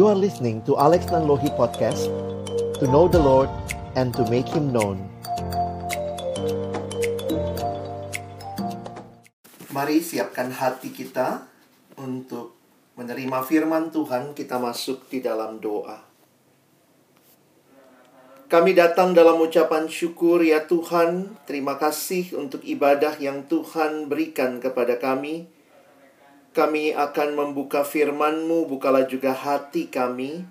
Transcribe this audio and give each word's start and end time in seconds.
You 0.00 0.08
are 0.08 0.16
listening 0.16 0.64
to 0.64 0.80
Alex 0.80 1.12
Nanlohi 1.12 1.52
Podcast 1.60 2.08
To 2.80 2.88
know 2.88 3.04
the 3.04 3.20
Lord 3.20 3.52
and 4.00 4.16
to 4.16 4.24
make 4.32 4.48
Him 4.48 4.72
known. 4.72 4.96
Mari 9.68 10.00
siapkan 10.00 10.56
hati 10.56 10.88
kita 10.88 11.44
untuk 12.00 12.56
menerima 12.96 13.44
firman 13.44 13.92
Tuhan. 13.92 14.32
Kita 14.32 14.56
masuk 14.56 15.04
di 15.12 15.20
dalam 15.20 15.60
doa. 15.60 16.00
Kami 18.48 18.72
datang 18.72 19.12
dalam 19.12 19.36
ucapan 19.36 19.84
syukur 19.84 20.40
ya 20.40 20.64
Tuhan, 20.64 21.36
terima 21.44 21.76
kasih 21.76 22.40
untuk 22.40 22.64
ibadah 22.64 23.20
yang 23.20 23.44
Tuhan 23.44 24.08
berikan 24.08 24.64
kepada 24.64 24.96
kami. 24.96 25.59
Kami 26.60 26.92
akan 26.92 27.40
membuka 27.40 27.88
firman-Mu, 27.88 28.68
bukalah 28.68 29.08
juga 29.08 29.32
hati 29.32 29.88
kami. 29.88 30.44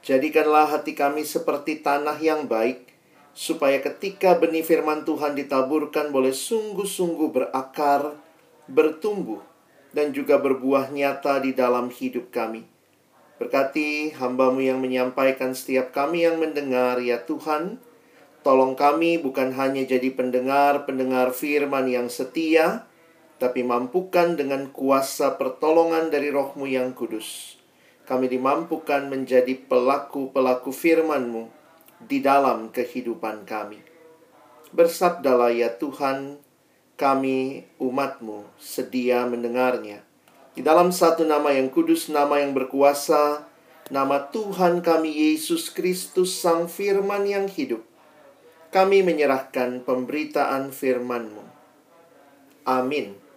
Jadikanlah 0.00 0.64
hati 0.64 0.96
kami 0.96 1.28
seperti 1.28 1.84
tanah 1.84 2.16
yang 2.24 2.48
baik, 2.48 2.88
supaya 3.36 3.76
ketika 3.84 4.32
benih 4.32 4.64
firman 4.64 5.04
Tuhan 5.04 5.36
ditaburkan 5.36 6.08
boleh 6.08 6.32
sungguh-sungguh 6.32 7.28
berakar, 7.36 8.16
bertumbuh, 8.64 9.44
dan 9.92 10.16
juga 10.16 10.40
berbuah 10.40 10.88
nyata 10.88 11.44
di 11.44 11.52
dalam 11.52 11.92
hidup 11.92 12.32
kami. 12.32 12.64
Berkati 13.36 14.16
hambamu 14.16 14.64
yang 14.64 14.80
menyampaikan 14.80 15.52
setiap 15.52 15.92
kami 15.92 16.24
yang 16.24 16.40
mendengar, 16.40 16.96
ya 16.96 17.28
Tuhan. 17.28 17.76
Tolong 18.40 18.72
kami 18.72 19.20
bukan 19.20 19.52
hanya 19.52 19.84
jadi 19.84 20.16
pendengar-pendengar 20.16 21.36
firman 21.36 21.92
yang 21.92 22.08
setia, 22.08 22.88
tapi 23.42 23.66
mampukan 23.66 24.38
dengan 24.38 24.70
kuasa 24.70 25.34
pertolongan 25.34 26.14
dari 26.14 26.30
rohmu 26.30 26.70
yang 26.70 26.94
kudus. 26.94 27.58
Kami 28.06 28.30
dimampukan 28.30 29.10
menjadi 29.10 29.58
pelaku-pelaku 29.66 30.70
firmanmu 30.70 31.50
di 32.06 32.22
dalam 32.22 32.70
kehidupan 32.70 33.42
kami. 33.42 33.82
Bersabdalah 34.70 35.50
ya 35.50 35.74
Tuhan, 35.74 36.38
kami 36.94 37.66
umatmu 37.82 38.46
sedia 38.62 39.26
mendengarnya. 39.26 40.06
Di 40.54 40.62
dalam 40.62 40.94
satu 40.94 41.26
nama 41.26 41.50
yang 41.50 41.66
kudus, 41.66 42.14
nama 42.14 42.38
yang 42.38 42.54
berkuasa, 42.54 43.42
nama 43.90 44.22
Tuhan 44.30 44.86
kami 44.86 45.34
Yesus 45.34 45.66
Kristus 45.74 46.38
Sang 46.38 46.70
Firman 46.70 47.26
yang 47.26 47.50
hidup. 47.50 47.82
Kami 48.70 49.02
menyerahkan 49.02 49.82
pemberitaan 49.82 50.70
firman-Mu. 50.70 51.42
Amin. 52.62 53.31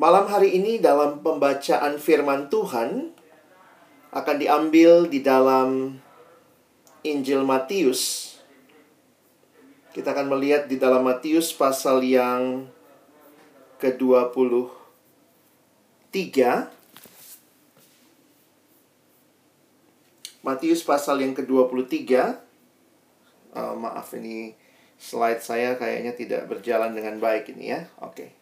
Malam 0.00 0.32
hari 0.32 0.56
ini 0.56 0.80
dalam 0.80 1.20
pembacaan 1.20 2.00
firman 2.00 2.48
Tuhan 2.48 3.12
akan 4.16 4.36
diambil 4.40 5.04
di 5.04 5.20
dalam 5.20 6.00
Injil 7.04 7.44
Matius. 7.44 8.32
Kita 9.92 10.16
akan 10.16 10.32
melihat 10.32 10.72
di 10.72 10.80
dalam 10.80 11.04
Matius 11.04 11.52
pasal 11.52 12.00
yang 12.00 12.64
ke-23 13.76 14.72
Matius 20.40 20.80
pasal 20.80 21.20
yang 21.20 21.36
ke-23 21.36 22.00
uh, 23.52 23.76
Maaf 23.76 24.16
ini 24.16 24.56
slide 24.96 25.44
saya 25.44 25.76
kayaknya 25.76 26.16
tidak 26.16 26.48
berjalan 26.48 26.96
dengan 26.96 27.20
baik 27.20 27.52
ini 27.52 27.76
ya 27.76 27.84
Oke 28.00 28.16
okay. 28.16 28.39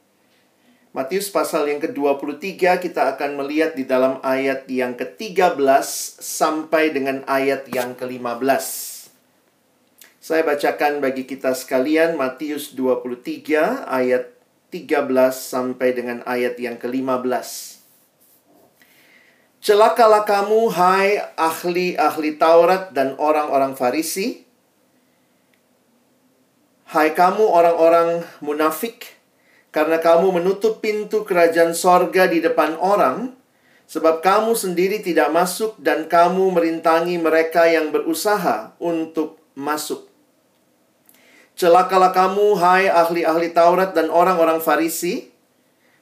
Matius 0.98 1.30
pasal 1.30 1.70
yang 1.70 1.78
ke-23 1.78 2.58
kita 2.58 3.14
akan 3.14 3.38
melihat 3.38 3.78
di 3.78 3.86
dalam 3.86 4.18
ayat 4.18 4.66
yang 4.66 4.98
ke-13 4.98 5.54
sampai 6.18 6.90
dengan 6.90 7.22
ayat 7.30 7.70
yang 7.70 7.94
ke-15 7.94 8.66
Saya 10.18 10.42
bacakan 10.42 10.98
bagi 10.98 11.22
kita 11.22 11.54
sekalian 11.54 12.18
Matius 12.18 12.74
23 12.74 13.86
ayat 13.86 14.34
13 14.74 15.14
sampai 15.30 15.94
dengan 15.94 16.18
ayat 16.26 16.58
yang 16.58 16.74
ke-15. 16.82 17.46
Celakalah 19.62 20.26
kamu, 20.26 20.66
hai 20.74 21.22
ahli-ahli 21.38 22.42
Taurat 22.42 22.90
dan 22.90 23.14
orang-orang 23.22 23.78
Farisi. 23.78 24.42
Hai 26.90 27.14
kamu 27.14 27.46
orang-orang 27.46 28.26
munafik, 28.42 29.17
karena 29.78 30.02
kamu 30.02 30.42
menutup 30.42 30.82
pintu 30.82 31.22
kerajaan 31.22 31.70
sorga 31.70 32.26
di 32.26 32.42
depan 32.42 32.74
orang, 32.82 33.38
sebab 33.86 34.26
kamu 34.26 34.58
sendiri 34.58 34.98
tidak 35.06 35.30
masuk 35.30 35.78
dan 35.78 36.10
kamu 36.10 36.50
merintangi 36.50 37.14
mereka 37.14 37.70
yang 37.70 37.94
berusaha 37.94 38.74
untuk 38.82 39.38
masuk. 39.54 40.10
Celakalah 41.54 42.10
kamu, 42.10 42.58
hai 42.58 42.90
ahli-ahli 42.90 43.54
Taurat 43.54 43.94
dan 43.94 44.10
orang-orang 44.10 44.58
Farisi. 44.58 45.30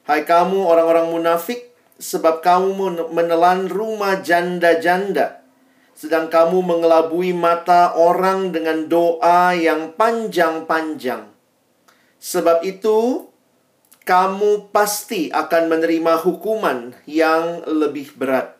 Hai 0.09 0.25
kamu 0.25 0.57
orang-orang 0.57 1.13
munafik, 1.13 1.69
sebab 2.01 2.41
kamu 2.41 3.13
menelan 3.13 3.69
rumah 3.69 4.25
janda-janda. 4.25 5.45
Sedang 5.93 6.33
kamu 6.33 6.65
mengelabui 6.65 7.29
mata 7.29 7.93
orang 7.93 8.49
dengan 8.49 8.89
doa 8.89 9.53
yang 9.53 9.93
panjang-panjang. 9.93 11.29
Sebab 12.17 12.65
itu, 12.65 13.29
kamu 14.07 14.71
pasti 14.71 15.27
akan 15.27 15.67
menerima 15.67 16.23
hukuman 16.23 16.95
yang 17.03 17.67
lebih 17.67 18.15
berat. 18.15 18.55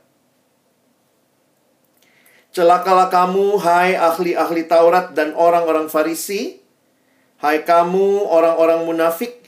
Celakalah 2.51 3.07
kamu, 3.07 3.55
hai 3.63 3.95
ahli-ahli 3.95 4.67
Taurat 4.67 5.15
dan 5.15 5.31
orang-orang 5.37 5.87
Farisi, 5.87 6.67
Hai 7.37 7.61
kamu 7.61 8.25
orang-orang 8.33 8.89
munafik, 8.89 9.45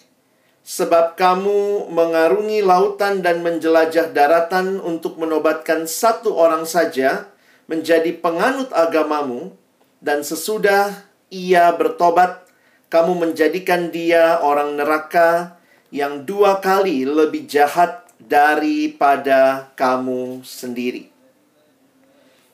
sebab 0.62 1.18
kamu 1.18 1.90
mengarungi 1.90 2.62
lautan 2.62 3.26
dan 3.26 3.42
menjelajah 3.42 4.14
daratan 4.14 4.78
untuk 4.78 5.18
menobatkan 5.18 5.90
satu 5.90 6.38
orang 6.38 6.70
saja 6.70 7.34
menjadi 7.66 8.14
penganut 8.22 8.70
agamamu, 8.78 9.58
dan 10.06 10.22
sesudah 10.22 11.02
ia 11.34 11.74
bertobat, 11.74 12.46
kamu 12.94 13.18
menjadikan 13.26 13.90
dia 13.90 14.38
orang 14.38 14.78
neraka 14.78 15.59
yang 15.90 16.26
dua 16.26 16.62
kali 16.62 17.06
lebih 17.06 17.50
jahat 17.50 18.06
daripada 18.22 19.74
kamu 19.74 20.46
sendiri. 20.46 21.10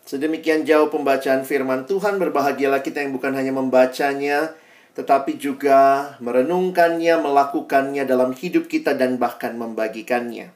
Sedemikian 0.06 0.64
jauh 0.64 0.94
pembacaan 0.94 1.42
firman 1.42 1.90
Tuhan, 1.90 2.22
berbahagialah 2.22 2.86
kita 2.86 3.02
yang 3.02 3.12
bukan 3.18 3.34
hanya 3.34 3.50
membacanya, 3.50 4.54
tetapi 4.94 5.42
juga 5.42 6.14
merenungkannya, 6.22 7.26
melakukannya 7.26 8.06
dalam 8.06 8.32
hidup 8.38 8.70
kita, 8.70 8.94
dan 8.94 9.18
bahkan 9.18 9.58
membagikannya. 9.58 10.54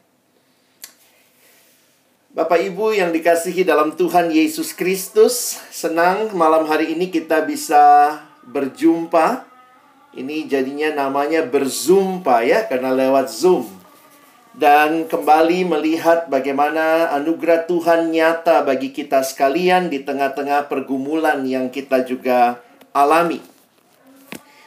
Bapak 2.30 2.62
Ibu 2.62 2.94
yang 2.94 3.10
dikasihi 3.10 3.66
dalam 3.66 3.98
Tuhan 3.98 4.30
Yesus 4.30 4.78
Kristus, 4.78 5.58
senang 5.74 6.30
malam 6.38 6.70
hari 6.70 6.94
ini 6.94 7.10
kita 7.10 7.42
bisa 7.42 8.16
berjumpa. 8.46 9.49
Ini 10.10 10.50
jadinya 10.50 11.06
namanya 11.06 11.46
berzumpa 11.46 12.42
ya, 12.42 12.66
karena 12.66 12.90
lewat 12.90 13.30
Zoom. 13.30 13.70
Dan 14.58 15.06
kembali 15.06 15.70
melihat 15.70 16.26
bagaimana 16.28 17.14
anugerah 17.14 17.70
Tuhan 17.70 18.10
nyata 18.10 18.66
bagi 18.66 18.90
kita 18.90 19.22
sekalian 19.22 19.88
di 19.88 20.02
tengah-tengah 20.02 20.66
pergumulan 20.66 21.46
yang 21.46 21.70
kita 21.70 22.02
juga 22.04 22.58
alami. 22.90 23.40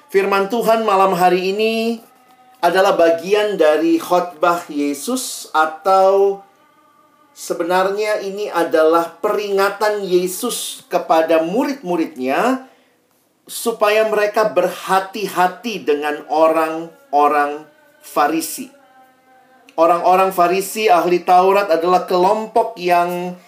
Firman 0.09 0.47
Tuhan 0.47 0.87
malam 0.87 1.19
hari 1.19 1.51
ini 1.51 1.99
adalah 2.63 2.95
bagian 2.95 3.59
dari 3.59 3.99
khotbah 3.99 4.63
Yesus 4.71 5.51
atau 5.51 6.47
sebenarnya 7.35 8.23
ini 8.23 8.47
adalah 8.47 9.19
peringatan 9.19 10.07
Yesus 10.07 10.87
kepada 10.87 11.43
murid-muridnya 11.43 12.71
supaya 13.45 14.07
mereka 14.07 14.51
berhati-hati 14.51 15.83
dengan 15.83 16.23
orang-orang 16.31 17.67
Farisi. 18.03 18.67
Orang-orang 19.79 20.35
Farisi 20.35 20.91
ahli 20.91 21.23
Taurat 21.23 21.71
adalah 21.71 22.05
kelompok 22.05 22.75
yang 22.77 23.39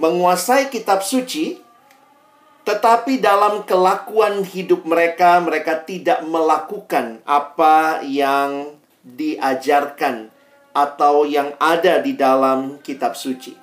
menguasai 0.00 0.72
kitab 0.72 1.04
suci 1.04 1.60
tetapi 2.62 3.18
dalam 3.18 3.66
kelakuan 3.66 4.46
hidup 4.46 4.86
mereka, 4.86 5.42
mereka 5.42 5.82
tidak 5.82 6.22
melakukan 6.22 7.18
apa 7.26 8.06
yang 8.06 8.78
diajarkan 9.02 10.30
atau 10.70 11.26
yang 11.26 11.58
ada 11.58 11.98
di 11.98 12.14
dalam 12.14 12.78
kitab 12.78 13.18
suci. 13.18 13.61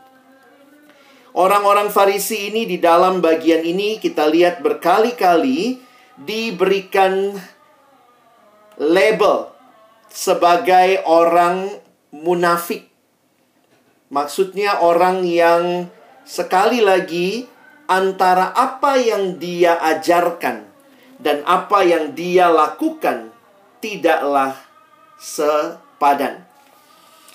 Orang-orang 1.38 1.94
Farisi 1.94 2.50
ini 2.50 2.66
di 2.66 2.82
dalam 2.82 3.22
bagian 3.22 3.62
ini 3.62 4.02
kita 4.02 4.26
lihat 4.26 4.66
berkali-kali 4.66 5.78
diberikan 6.18 7.38
label 8.82 9.54
sebagai 10.10 11.06
orang 11.06 11.70
munafik. 12.10 12.90
Maksudnya 14.10 14.82
orang 14.82 15.22
yang 15.22 15.94
sekali 16.26 16.82
lagi 16.82 17.46
antara 17.86 18.50
apa 18.58 18.98
yang 18.98 19.38
dia 19.38 19.78
ajarkan 19.78 20.66
dan 21.22 21.46
apa 21.46 21.86
yang 21.86 22.18
dia 22.18 22.50
lakukan 22.50 23.30
tidaklah 23.78 24.58
sepadan. 25.22 26.49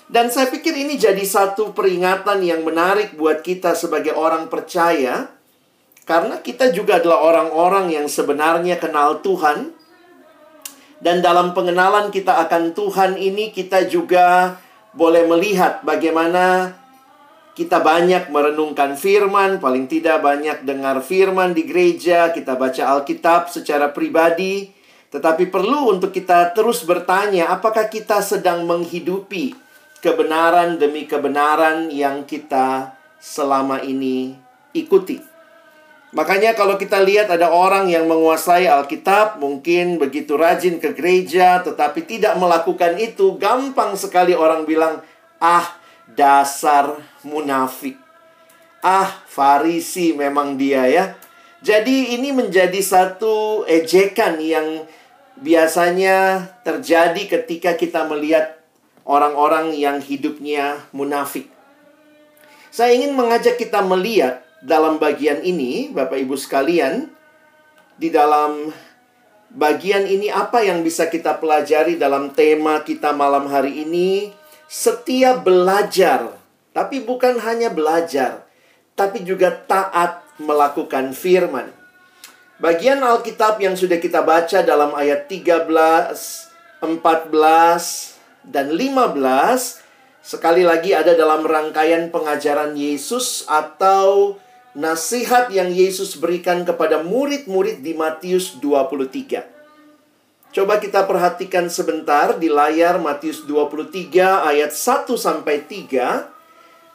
Dan 0.05 0.29
saya 0.29 0.53
pikir 0.53 0.77
ini 0.77 1.01
jadi 1.01 1.21
satu 1.25 1.73
peringatan 1.73 2.45
yang 2.45 2.61
menarik 2.61 3.17
buat 3.17 3.41
kita 3.41 3.73
sebagai 3.73 4.13
orang 4.13 4.53
percaya 4.53 5.33
karena 6.05 6.37
kita 6.45 6.69
juga 6.69 7.01
adalah 7.01 7.25
orang-orang 7.25 7.89
yang 7.89 8.05
sebenarnya 8.05 8.77
kenal 8.77 9.25
Tuhan. 9.25 9.73
Dan 11.01 11.25
dalam 11.25 11.57
pengenalan 11.57 12.13
kita 12.13 12.37
akan 12.45 12.77
Tuhan 12.77 13.17
ini 13.17 13.49
kita 13.49 13.89
juga 13.89 14.61
boleh 14.93 15.25
melihat 15.25 15.81
bagaimana 15.81 16.77
kita 17.57 17.81
banyak 17.81 18.29
merenungkan 18.29 18.93
firman, 18.95 19.57
paling 19.57 19.89
tidak 19.89 20.21
banyak 20.21 20.61
dengar 20.63 21.01
firman 21.01 21.57
di 21.57 21.65
gereja, 21.65 22.29
kita 22.29 22.53
baca 22.55 22.95
Alkitab 22.95 23.49
secara 23.49 23.89
pribadi, 23.91 24.69
tetapi 25.09 25.49
perlu 25.49 25.97
untuk 25.97 26.13
kita 26.13 26.53
terus 26.53 26.85
bertanya 26.85 27.49
apakah 27.49 27.89
kita 27.89 28.21
sedang 28.21 28.67
menghidupi 28.67 29.64
kebenaran 30.05 30.77
demi 30.77 31.09
kebenaran 31.09 31.89
yang 31.89 32.29
kita 32.29 32.93
selama 33.17 33.81
ini 33.81 34.37
ikuti. 34.77 35.17
Makanya 36.13 36.53
kalau 36.53 36.77
kita 36.77 37.01
lihat 37.01 37.27
ada 37.27 37.49
orang 37.51 37.89
yang 37.91 38.05
menguasai 38.07 38.69
Alkitab, 38.69 39.41
mungkin 39.41 39.97
begitu 39.99 40.37
rajin 40.37 40.79
ke 40.79 40.93
gereja, 40.95 41.59
tetapi 41.65 42.05
tidak 42.05 42.37
melakukan 42.39 42.95
itu, 43.01 43.35
gampang 43.35 43.97
sekali 43.99 44.31
orang 44.31 44.63
bilang, 44.63 45.03
ah 45.43 45.75
dasar 46.13 47.01
munafik. 47.25 47.99
Ah, 48.79 49.25
Farisi 49.25 50.13
memang 50.13 50.55
dia 50.55 50.85
ya. 50.87 51.17
Jadi 51.65 52.13
ini 52.13 52.29
menjadi 52.29 52.77
satu 52.77 53.65
ejekan 53.65 54.37
yang 54.37 54.85
biasanya 55.41 56.47
terjadi 56.63 57.25
ketika 57.27 57.75
kita 57.75 58.07
melihat 58.07 58.54
orang-orang 59.05 59.77
yang 59.77 60.01
hidupnya 60.01 60.83
munafik. 60.89 61.47
Saya 62.73 62.91
ingin 62.91 63.15
mengajak 63.15 63.55
kita 63.55 63.79
melihat 63.85 64.43
dalam 64.59 64.99
bagian 64.99 65.39
ini, 65.45 65.93
Bapak 65.93 66.19
Ibu 66.19 66.35
sekalian, 66.35 67.07
di 67.95 68.11
dalam 68.11 68.73
bagian 69.53 70.03
ini 70.03 70.27
apa 70.27 70.59
yang 70.65 70.83
bisa 70.83 71.07
kita 71.07 71.39
pelajari 71.39 71.95
dalam 71.95 72.35
tema 72.35 72.83
kita 72.83 73.15
malam 73.15 73.47
hari 73.47 73.87
ini? 73.87 74.35
Setiap 74.65 75.45
belajar, 75.45 76.35
tapi 76.73 76.99
bukan 76.99 77.39
hanya 77.39 77.69
belajar, 77.71 78.43
tapi 78.97 79.21
juga 79.21 79.53
taat 79.53 80.25
melakukan 80.41 81.13
firman. 81.15 81.71
Bagian 82.59 83.03
Alkitab 83.03 83.61
yang 83.61 83.77
sudah 83.77 84.01
kita 84.01 84.25
baca 84.25 84.63
dalam 84.65 84.91
ayat 84.97 85.29
13, 85.29 85.69
14, 86.81 88.14
dan 88.49 88.73
15 88.73 89.17
sekali 90.25 90.65
lagi 90.65 90.93
ada 90.97 91.13
dalam 91.13 91.45
rangkaian 91.45 92.09
pengajaran 92.09 92.73
Yesus 92.73 93.45
atau 93.45 94.37
nasihat 94.75 95.47
yang 95.53 95.71
Yesus 95.71 96.19
berikan 96.19 96.67
kepada 96.67 97.05
murid-murid 97.05 97.79
di 97.85 97.95
Matius 97.95 98.57
23. 98.59 99.55
Coba 100.55 100.79
kita 100.79 101.03
perhatikan 101.03 101.67
sebentar 101.67 102.39
di 102.39 102.47
layar 102.47 102.95
Matius 102.97 103.43
23 103.43 104.49
ayat 104.49 104.71
1 104.71 105.13
sampai 105.15 105.61
3. 105.67 106.31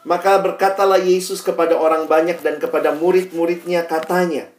Maka 0.01 0.41
berkatalah 0.41 0.97
Yesus 0.97 1.45
kepada 1.45 1.77
orang 1.77 2.09
banyak 2.09 2.41
dan 2.41 2.57
kepada 2.57 2.89
murid-muridnya 2.89 3.85
katanya, 3.85 4.49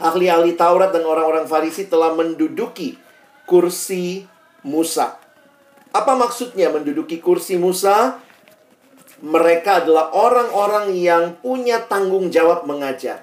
ahli-ahli 0.00 0.56
Taurat 0.56 0.96
dan 0.96 1.04
orang-orang 1.04 1.44
Farisi 1.44 1.84
telah 1.84 2.16
menduduki 2.16 2.96
kursi 3.44 4.24
Musa. 4.64 5.21
Apa 5.92 6.16
maksudnya 6.16 6.72
menduduki 6.72 7.20
kursi 7.20 7.60
Musa? 7.60 8.20
mereka 9.22 9.86
adalah 9.86 10.10
orang-orang 10.10 10.98
yang 10.98 11.38
punya 11.38 11.86
tanggung 11.86 12.28
jawab 12.28 12.66
mengajar. 12.66 13.22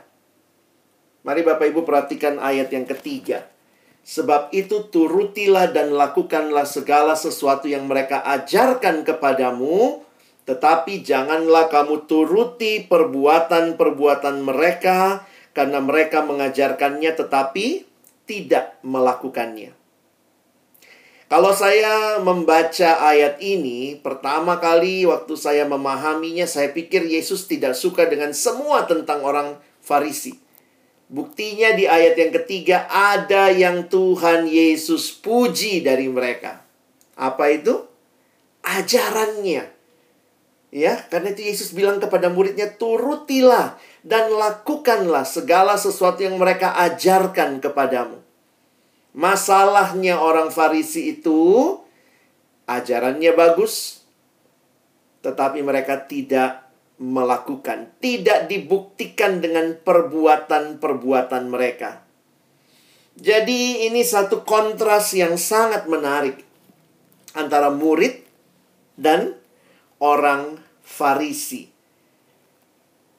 Mari 1.27 1.43
Bapak 1.43 1.75
Ibu 1.75 1.83
perhatikan 1.83 2.39
ayat 2.39 2.71
yang 2.71 2.87
ketiga. 2.87 3.43
Sebab 4.07 4.55
itu 4.55 4.87
turutilah 4.87 5.75
dan 5.75 5.91
lakukanlah 5.91 6.63
segala 6.63 7.19
sesuatu 7.19 7.67
yang 7.67 7.83
mereka 7.85 8.23
ajarkan 8.23 9.03
kepadamu, 9.03 10.01
tetapi 10.47 11.03
janganlah 11.03 11.67
kamu 11.67 12.07
turuti 12.07 12.87
perbuatan-perbuatan 12.87 14.39
mereka, 14.39 15.27
karena 15.51 15.83
mereka 15.83 16.23
mengajarkannya 16.23 17.11
tetapi 17.11 17.83
tidak 18.23 18.79
melakukannya. 18.87 19.75
Kalau 21.29 21.53
saya 21.53 22.17
membaca 22.17 23.05
ayat 23.05 23.37
ini, 23.37 23.93
pertama 24.01 24.57
kali 24.57 25.05
waktu 25.05 25.37
saya 25.37 25.61
memahaminya, 25.69 26.49
saya 26.49 26.73
pikir 26.73 27.05
Yesus 27.05 27.45
tidak 27.45 27.77
suka 27.77 28.09
dengan 28.09 28.33
semua 28.33 28.89
tentang 28.89 29.21
orang 29.21 29.61
Farisi. 29.77 30.41
Buktinya 31.05 31.77
di 31.77 31.85
ayat 31.85 32.17
yang 32.17 32.33
ketiga, 32.33 32.89
ada 32.89 33.53
yang 33.53 33.85
Tuhan 33.93 34.49
Yesus 34.49 35.13
puji 35.13 35.85
dari 35.85 36.09
mereka. 36.09 36.65
Apa 37.13 37.53
itu? 37.53 37.77
Ajarannya. 38.65 39.69
Ya, 40.73 40.93
karena 41.13 41.29
itu 41.29 41.45
Yesus 41.45 41.77
bilang 41.77 42.01
kepada 42.01 42.33
muridnya, 42.33 42.73
turutilah 42.73 43.77
dan 44.01 44.33
lakukanlah 44.33 45.29
segala 45.29 45.77
sesuatu 45.77 46.25
yang 46.25 46.41
mereka 46.41 46.73
ajarkan 46.89 47.61
kepadamu. 47.61 48.28
Masalahnya 49.17 50.21
orang 50.21 50.53
Farisi 50.53 51.17
itu 51.17 51.73
ajarannya 52.69 53.33
bagus, 53.33 54.05
tetapi 55.25 55.65
mereka 55.65 56.05
tidak 56.05 56.69
melakukan, 56.99 57.89
tidak 57.97 58.51
dibuktikan 58.51 59.41
dengan 59.41 59.73
perbuatan-perbuatan 59.81 61.43
mereka. 61.49 62.05
Jadi, 63.19 63.89
ini 63.89 64.05
satu 64.05 64.47
kontras 64.47 65.11
yang 65.17 65.35
sangat 65.35 65.89
menarik 65.89 66.39
antara 67.35 67.73
murid 67.73 68.23
dan 68.95 69.35
orang 69.99 70.59
Farisi. 70.85 71.67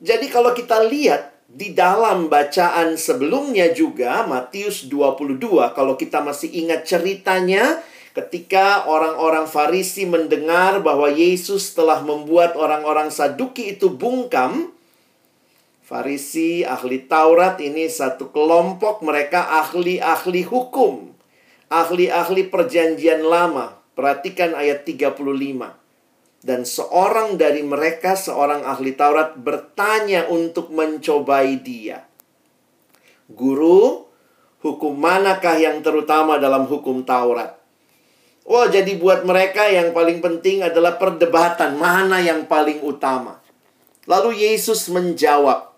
Jadi, 0.00 0.26
kalau 0.32 0.56
kita 0.56 0.80
lihat 0.88 1.29
di 1.50 1.74
dalam 1.74 2.30
bacaan 2.30 2.94
sebelumnya 2.94 3.74
juga 3.74 4.22
Matius 4.22 4.86
22 4.86 5.38
kalau 5.74 5.98
kita 5.98 6.22
masih 6.22 6.46
ingat 6.46 6.86
ceritanya 6.86 7.82
ketika 8.14 8.86
orang-orang 8.86 9.50
Farisi 9.50 10.06
mendengar 10.06 10.78
bahwa 10.78 11.10
Yesus 11.10 11.74
telah 11.74 12.06
membuat 12.06 12.54
orang-orang 12.54 13.10
Saduki 13.10 13.74
itu 13.74 13.90
bungkam 13.90 14.70
Farisi 15.82 16.62
ahli 16.62 17.02
Taurat 17.10 17.58
ini 17.58 17.90
satu 17.90 18.30
kelompok 18.30 19.02
mereka 19.02 19.50
ahli-ahli 19.58 20.46
hukum 20.46 21.10
ahli-ahli 21.70 22.50
perjanjian 22.50 23.22
lama. 23.22 23.78
Perhatikan 23.94 24.54
ayat 24.58 24.86
35 24.86 25.79
dan 26.40 26.64
seorang 26.64 27.36
dari 27.36 27.60
mereka, 27.60 28.16
seorang 28.16 28.64
ahli 28.64 28.96
Taurat, 28.96 29.36
bertanya 29.36 30.24
untuk 30.32 30.72
mencobai 30.72 31.60
dia. 31.60 32.08
Guru, 33.28 34.08
hukum 34.64 34.96
manakah 34.96 35.60
yang 35.60 35.84
terutama 35.84 36.40
dalam 36.40 36.64
hukum 36.64 37.04
Taurat? 37.04 37.60
Oh, 38.48 38.64
jadi 38.64 38.96
buat 38.96 39.28
mereka 39.28 39.68
yang 39.68 39.92
paling 39.92 40.24
penting 40.24 40.64
adalah 40.64 40.96
perdebatan 40.96 41.76
mana 41.76 42.24
yang 42.24 42.48
paling 42.48 42.80
utama. 42.80 43.44
Lalu 44.08 44.40
Yesus 44.40 44.88
menjawab, 44.88 45.68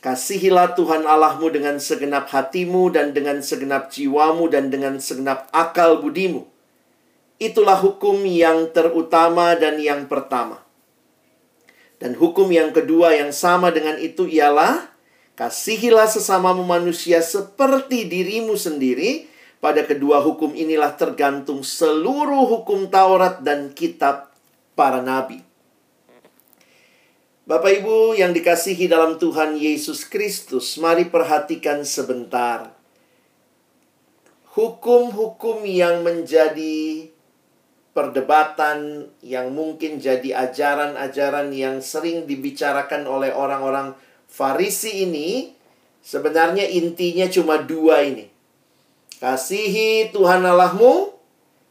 Kasihilah 0.00 0.76
Tuhan 0.76 1.08
Allahmu 1.08 1.48
dengan 1.48 1.80
segenap 1.80 2.28
hatimu 2.28 2.92
dan 2.92 3.16
dengan 3.16 3.40
segenap 3.40 3.88
jiwamu 3.88 4.52
dan 4.52 4.68
dengan 4.68 5.00
segenap 5.00 5.48
akal 5.48 5.96
budimu 6.04 6.53
Itulah 7.42 7.78
hukum 7.82 8.22
yang 8.22 8.70
terutama 8.70 9.58
dan 9.58 9.82
yang 9.82 10.06
pertama. 10.06 10.62
Dan 11.98 12.14
hukum 12.14 12.50
yang 12.50 12.70
kedua 12.70 13.16
yang 13.16 13.34
sama 13.34 13.74
dengan 13.74 13.98
itu 13.98 14.28
ialah 14.28 14.92
kasihilah 15.34 16.06
sesamamu 16.06 16.62
manusia 16.62 17.24
seperti 17.24 18.06
dirimu 18.06 18.54
sendiri. 18.54 19.30
Pada 19.58 19.80
kedua 19.88 20.20
hukum 20.20 20.52
inilah 20.52 20.92
tergantung 20.92 21.64
seluruh 21.64 22.44
hukum 22.44 22.92
Taurat 22.92 23.40
dan 23.40 23.72
kitab 23.72 24.28
para 24.76 25.00
nabi. 25.00 25.40
Bapak 27.48 27.80
Ibu 27.80 28.16
yang 28.16 28.36
dikasihi 28.36 28.88
dalam 28.88 29.16
Tuhan 29.16 29.56
Yesus 29.56 30.04
Kristus, 30.08 30.76
mari 30.80 31.08
perhatikan 31.08 31.84
sebentar. 31.84 32.72
Hukum-hukum 34.56 35.64
yang 35.64 36.04
menjadi 36.04 37.08
perdebatan 37.94 39.06
yang 39.22 39.54
mungkin 39.54 40.02
jadi 40.02 40.34
ajaran-ajaran 40.50 41.54
yang 41.54 41.78
sering 41.78 42.26
dibicarakan 42.26 43.06
oleh 43.06 43.30
orang-orang 43.30 43.94
Farisi 44.26 45.06
ini 45.06 45.54
sebenarnya 46.02 46.66
intinya 46.66 47.30
cuma 47.30 47.62
dua 47.62 48.02
ini. 48.02 48.26
Kasihi 49.22 50.10
Tuhan 50.10 50.42
Allahmu, 50.42 51.14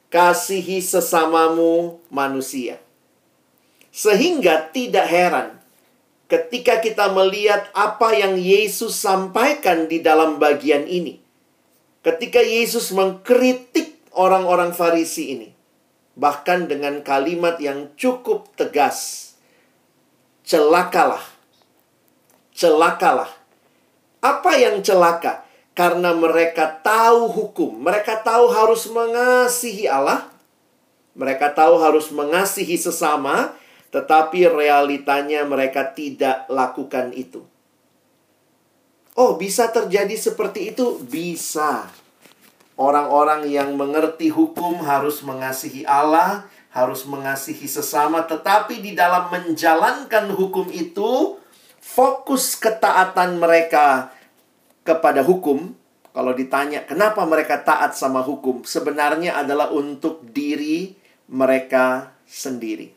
kasihi 0.07 0.79
sesamamu 0.79 1.99
manusia. 2.07 2.79
Sehingga 3.91 4.71
tidak 4.71 5.11
heran 5.11 5.59
ketika 6.31 6.79
kita 6.79 7.11
melihat 7.11 7.67
apa 7.75 8.15
yang 8.15 8.39
Yesus 8.39 8.95
sampaikan 8.95 9.91
di 9.91 9.99
dalam 9.99 10.39
bagian 10.39 10.87
ini. 10.87 11.19
Ketika 11.99 12.39
Yesus 12.39 12.95
mengkritik 12.95 13.99
orang-orang 14.15 14.71
Farisi 14.71 15.35
ini 15.35 15.53
bahkan 16.13 16.69
dengan 16.69 17.01
kalimat 17.01 17.57
yang 17.57 17.89
cukup 17.97 18.53
tegas. 18.53 19.33
Celakalah. 20.45 21.23
Celakalah. 22.53 23.31
Apa 24.21 24.55
yang 24.55 24.79
celaka? 24.85 25.43
Karena 25.73 26.13
mereka 26.13 26.69
tahu 26.85 27.27
hukum. 27.33 27.81
Mereka 27.81 28.21
tahu 28.21 28.45
harus 28.53 28.85
mengasihi 28.87 29.89
Allah. 29.89 30.29
Mereka 31.17 31.53
tahu 31.53 31.81
harus 31.81 32.09
mengasihi 32.09 32.77
sesama, 32.77 33.53
tetapi 33.93 34.49
realitanya 34.49 35.45
mereka 35.45 35.93
tidak 35.93 36.45
lakukan 36.49 37.13
itu. 37.13 37.45
Oh, 39.13 39.37
bisa 39.37 39.69
terjadi 39.69 40.17
seperti 40.17 40.73
itu? 40.73 40.97
Bisa. 41.05 41.85
Orang-orang 42.73 43.45
yang 43.45 43.77
mengerti 43.77 44.33
hukum 44.33 44.81
harus 44.81 45.21
mengasihi 45.21 45.85
Allah, 45.85 46.49
harus 46.73 47.05
mengasihi 47.05 47.69
sesama, 47.69 48.25
tetapi 48.25 48.81
di 48.81 48.97
dalam 48.97 49.29
menjalankan 49.29 50.33
hukum 50.33 50.73
itu, 50.73 51.37
fokus 51.77 52.57
ketaatan 52.57 53.37
mereka 53.37 54.09
kepada 54.81 55.21
hukum. 55.21 55.77
Kalau 56.13 56.33
ditanya 56.33 56.85
kenapa 56.85 57.21
mereka 57.29 57.61
taat 57.61 57.93
sama 57.93 58.25
hukum, 58.25 58.65
sebenarnya 58.65 59.37
adalah 59.37 59.69
untuk 59.69 60.25
diri 60.33 60.97
mereka 61.29 62.13
sendiri. 62.25 62.89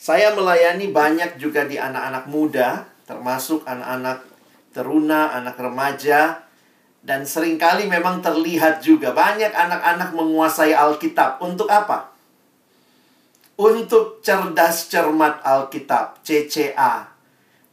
Saya 0.00 0.32
melayani 0.36 0.88
banyak 0.92 1.40
juga 1.40 1.64
di 1.64 1.80
anak-anak 1.80 2.24
muda, 2.28 2.88
termasuk 3.08 3.64
anak-anak 3.64 4.24
teruna, 4.72 5.32
anak 5.32 5.56
remaja 5.60 6.49
dan 7.00 7.24
sering 7.24 7.56
kali 7.56 7.88
memang 7.88 8.20
terlihat 8.20 8.84
juga 8.84 9.16
banyak 9.16 9.48
anak-anak 9.48 10.12
menguasai 10.12 10.76
Alkitab. 10.76 11.40
Untuk 11.40 11.72
apa? 11.72 12.12
Untuk 13.56 14.20
cerdas 14.20 14.88
cermat 14.92 15.40
Alkitab, 15.40 16.20
CCA. 16.20 17.08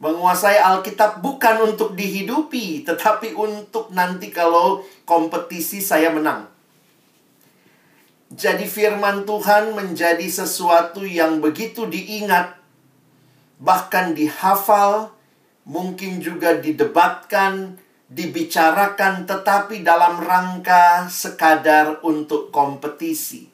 Menguasai 0.00 0.56
Alkitab 0.56 1.20
bukan 1.20 1.74
untuk 1.74 1.92
dihidupi, 1.92 2.86
tetapi 2.86 3.36
untuk 3.36 3.92
nanti 3.92 4.32
kalau 4.32 4.80
kompetisi 5.04 5.84
saya 5.84 6.08
menang. 6.08 6.48
Jadi 8.28 8.68
firman 8.68 9.24
Tuhan 9.24 9.72
menjadi 9.72 10.24
sesuatu 10.28 11.00
yang 11.00 11.40
begitu 11.40 11.88
diingat, 11.88 12.60
bahkan 13.56 14.12
dihafal, 14.12 15.16
mungkin 15.64 16.20
juga 16.20 16.60
didebatkan, 16.60 17.80
dibicarakan 18.08 19.28
tetapi 19.28 19.84
dalam 19.84 20.16
rangka 20.16 21.06
sekadar 21.12 22.00
untuk 22.00 22.48
kompetisi. 22.48 23.44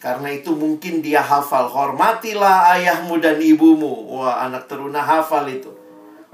Karena 0.00 0.32
itu 0.32 0.52
mungkin 0.52 1.00
dia 1.00 1.24
hafal, 1.24 1.68
hormatilah 1.68 2.76
ayahmu 2.76 3.20
dan 3.20 3.40
ibumu. 3.40 4.20
Wah, 4.20 4.44
anak 4.44 4.68
teruna 4.68 5.00
hafal 5.00 5.48
itu. 5.48 5.72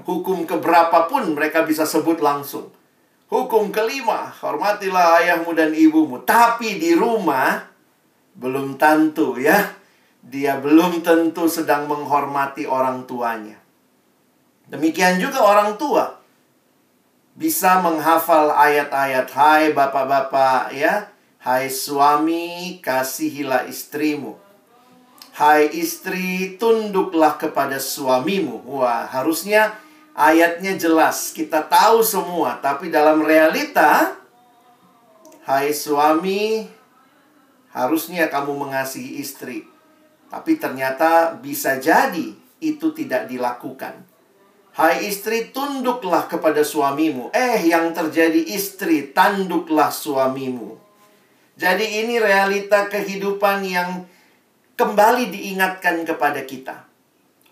Hukum 0.03 0.43
keberapa 0.43 1.07
pun 1.07 1.31
mereka 1.31 1.63
bisa 1.63 1.87
sebut 1.87 2.19
langsung. 2.19 2.67
Hukum 3.31 3.71
kelima, 3.71 4.27
hormatilah 4.43 5.23
ayahmu 5.23 5.55
dan 5.55 5.71
ibumu. 5.71 6.19
Tapi 6.27 6.83
di 6.83 6.91
rumah, 6.91 7.63
belum 8.35 8.75
tentu 8.75 9.39
ya. 9.39 9.55
Dia 10.19 10.59
belum 10.59 10.99
tentu 10.99 11.47
sedang 11.47 11.87
menghormati 11.87 12.67
orang 12.67 13.07
tuanya. 13.07 13.55
Demikian 14.67 15.15
juga 15.15 15.47
orang 15.47 15.79
tua 15.79 16.20
bisa 17.41 17.81
menghafal 17.81 18.53
ayat-ayat 18.53 19.25
hai 19.33 19.73
bapak-bapak 19.73 20.77
ya. 20.77 21.09
Hai 21.41 21.73
suami 21.73 22.77
kasihilah 22.85 23.65
istrimu. 23.65 24.37
Hai 25.33 25.73
istri 25.73 26.53
tunduklah 26.61 27.41
kepada 27.41 27.81
suamimu. 27.81 28.61
Wah 28.69 29.09
harusnya 29.09 29.73
ayatnya 30.13 30.77
jelas. 30.77 31.33
Kita 31.33 31.65
tahu 31.65 32.05
semua 32.05 32.61
tapi 32.61 32.93
dalam 32.93 33.25
realita 33.25 34.21
hai 35.49 35.73
suami 35.73 36.69
harusnya 37.73 38.29
kamu 38.29 38.53
mengasihi 38.53 39.17
istri. 39.17 39.65
Tapi 40.29 40.61
ternyata 40.61 41.33
bisa 41.41 41.81
jadi 41.81 42.37
itu 42.61 42.93
tidak 42.93 43.25
dilakukan 43.25 44.10
Hai 44.71 45.03
istri, 45.03 45.51
tunduklah 45.51 46.31
kepada 46.31 46.63
suamimu. 46.63 47.35
Eh, 47.35 47.67
yang 47.67 47.91
terjadi 47.91 48.39
istri, 48.55 49.11
tanduklah 49.11 49.91
suamimu. 49.91 50.79
Jadi 51.59 51.99
ini 51.99 52.15
realita 52.23 52.87
kehidupan 52.87 53.67
yang 53.67 54.07
kembali 54.79 55.27
diingatkan 55.27 56.07
kepada 56.07 56.47
kita. 56.47 56.87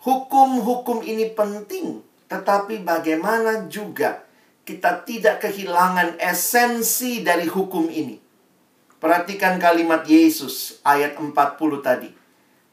Hukum-hukum 0.00 1.04
ini 1.04 1.28
penting, 1.36 2.00
tetapi 2.24 2.80
bagaimana 2.80 3.68
juga 3.68 4.24
kita 4.64 5.04
tidak 5.04 5.44
kehilangan 5.44 6.16
esensi 6.16 7.20
dari 7.20 7.44
hukum 7.44 7.92
ini. 7.92 8.16
Perhatikan 8.96 9.60
kalimat 9.60 10.08
Yesus 10.08 10.80
ayat 10.88 11.20
40 11.20 11.36
tadi. 11.84 12.19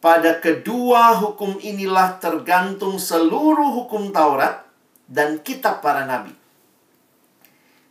Pada 0.07 0.39
kedua 0.39 1.19
hukum 1.19 1.59
inilah 1.59 2.15
tergantung 2.23 2.95
seluruh 2.95 3.75
hukum 3.75 4.15
Taurat 4.15 4.63
dan 5.03 5.43
kitab 5.43 5.83
para 5.83 6.07
nabi. 6.07 6.31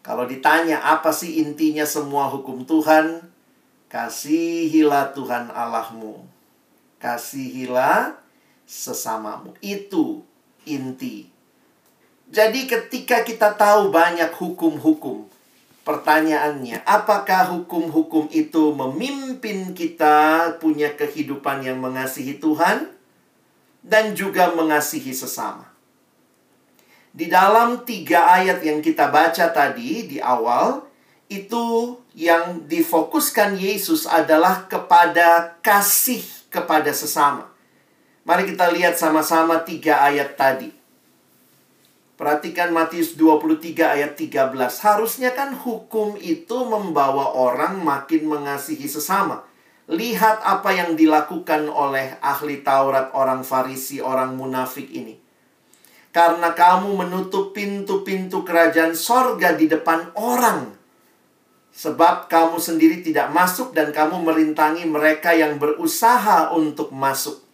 Kalau 0.01 0.25
ditanya 0.25 0.81
apa 0.81 1.13
sih 1.13 1.45
intinya 1.45 1.85
semua 1.85 2.33
hukum 2.33 2.65
Tuhan? 2.65 3.21
Kasihilah 3.93 5.13
Tuhan 5.13 5.53
Allahmu. 5.53 6.25
Kasihilah 6.97 8.17
sesamamu. 8.65 9.53
Itu 9.61 10.25
inti. 10.65 11.29
Jadi 12.33 12.65
ketika 12.65 13.29
kita 13.29 13.53
tahu 13.61 13.93
banyak 13.93 14.33
hukum-hukum, 14.33 15.29
Pertanyaannya, 15.87 16.83
apakah 16.83 17.47
hukum-hukum 17.55 18.26
itu 18.35 18.75
memimpin 18.75 19.71
kita 19.71 20.50
punya 20.59 20.90
kehidupan 20.99 21.62
yang 21.62 21.78
mengasihi 21.78 22.43
Tuhan 22.43 22.90
dan 23.87 24.11
juga 24.19 24.50
mengasihi 24.50 25.14
sesama? 25.14 25.71
Di 27.14 27.31
dalam 27.31 27.87
tiga 27.87 28.35
ayat 28.35 28.66
yang 28.66 28.83
kita 28.83 29.14
baca 29.14 29.47
tadi 29.55 30.11
di 30.11 30.19
awal, 30.19 30.83
itu 31.31 31.95
yang 32.19 32.66
difokuskan 32.66 33.55
Yesus 33.55 34.11
adalah 34.11 34.66
kepada 34.66 35.55
kasih 35.62 36.26
kepada 36.50 36.90
sesama. 36.90 37.47
Mari 38.26 38.50
kita 38.50 38.75
lihat 38.75 38.99
sama-sama 38.99 39.62
tiga 39.62 40.02
ayat 40.02 40.35
tadi. 40.35 40.75
Perhatikan 42.17 42.73
Matius 42.73 43.13
23 43.21 43.77
ayat 43.77 44.17
13. 44.17 44.57
Harusnya 44.81 45.37
kan 45.37 45.53
hukum 45.53 46.17
itu 46.17 46.65
membawa 46.65 47.37
orang 47.37 47.85
makin 47.85 48.25
mengasihi 48.25 48.89
sesama. 48.89 49.45
Lihat 49.85 50.41
apa 50.41 50.73
yang 50.73 50.97
dilakukan 50.97 51.69
oleh 51.69 52.17
ahli 52.25 52.65
Taurat, 52.65 53.13
orang 53.13 53.45
Farisi, 53.45 54.01
orang 54.01 54.33
munafik 54.33 54.89
ini. 54.97 55.21
Karena 56.09 56.57
kamu 56.57 56.97
menutup 57.05 57.53
pintu-pintu 57.53 58.41
kerajaan 58.49 58.97
sorga 58.97 59.53
di 59.53 59.69
depan 59.69 60.17
orang. 60.17 60.73
Sebab 61.77 62.33
kamu 62.33 62.57
sendiri 62.57 63.05
tidak 63.05 63.29
masuk 63.29 63.77
dan 63.77 63.93
kamu 63.93 64.25
merintangi 64.25 64.89
mereka 64.89 65.37
yang 65.37 65.61
berusaha 65.61 66.49
untuk 66.57 66.89
masuk 66.97 67.46